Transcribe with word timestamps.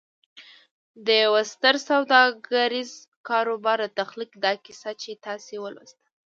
د 1.05 1.07
يوه 1.23 1.41
ستر 1.53 1.75
سوداګريز 1.89 2.91
کاروبار 3.27 3.79
د 3.83 3.87
تخليق 3.99 4.31
دا 4.45 4.53
کيسه 4.65 4.91
چې 5.01 5.11
تاسې 5.25 5.55
ولوسته. 5.59 6.05